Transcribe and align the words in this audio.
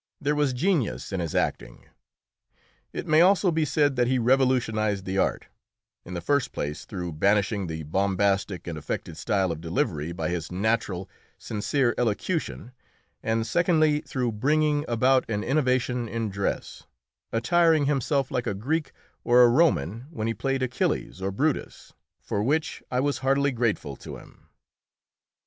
There 0.19 0.33
was 0.33 0.53
genius 0.53 1.11
in 1.13 1.19
his 1.19 1.35
acting. 1.35 1.85
It 2.91 3.05
may 3.05 3.21
also 3.21 3.51
be 3.51 3.65
said 3.65 3.95
that 3.97 4.07
he 4.07 4.17
revolutionised 4.17 5.05
the 5.05 5.19
art, 5.19 5.45
in 6.03 6.15
the 6.15 6.21
first 6.21 6.53
place 6.53 6.85
through 6.85 7.11
banishing 7.13 7.67
the 7.67 7.83
bombastic 7.83 8.65
and 8.65 8.79
affected 8.79 9.15
style 9.15 9.51
of 9.51 9.61
delivery 9.61 10.11
by 10.11 10.29
his 10.29 10.51
natural, 10.51 11.07
sincere 11.37 11.93
elocution, 11.99 12.71
and 13.21 13.45
secondly 13.45 13.99
through 14.01 14.31
bringing 14.31 14.85
about 14.87 15.23
an 15.29 15.43
innovation 15.43 16.09
in 16.09 16.29
dress, 16.31 16.87
attiring 17.31 17.85
himself 17.85 18.31
like 18.31 18.47
a 18.47 18.55
Greek 18.55 18.93
or 19.23 19.43
a 19.43 19.49
Roman 19.49 20.07
when 20.09 20.25
he 20.25 20.33
played 20.33 20.63
Achilles 20.63 21.21
or 21.21 21.29
Brutus 21.29 21.93
for 22.19 22.41
which 22.41 22.81
I 22.89 22.99
was 22.99 23.19
heartily 23.19 23.51
grateful 23.51 23.95
to 23.97 24.17
him. 24.17 24.49